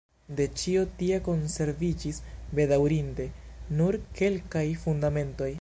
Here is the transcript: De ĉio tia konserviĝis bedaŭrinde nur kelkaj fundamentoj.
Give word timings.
De 0.37 0.45
ĉio 0.61 0.85
tia 1.01 1.19
konserviĝis 1.27 2.21
bedaŭrinde 2.61 3.31
nur 3.81 4.03
kelkaj 4.21 4.69
fundamentoj. 4.87 5.49